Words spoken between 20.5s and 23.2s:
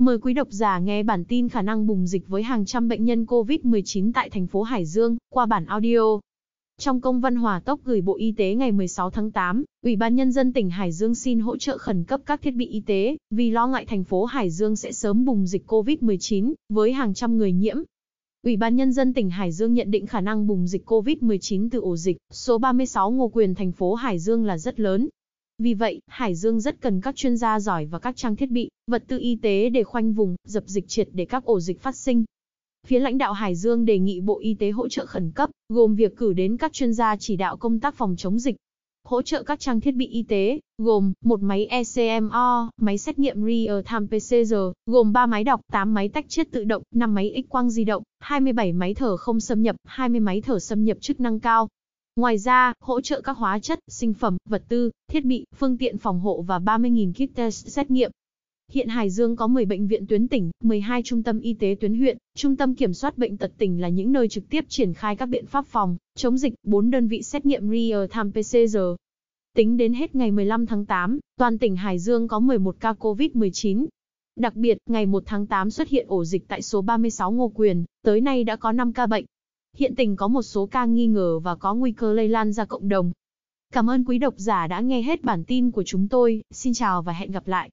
dịch COVID-19 từ ổ dịch số 36